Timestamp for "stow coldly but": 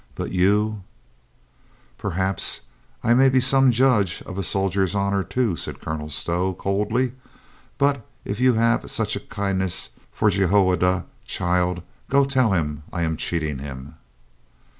6.09-8.03